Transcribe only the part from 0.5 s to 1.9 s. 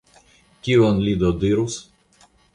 Kion li do dirus?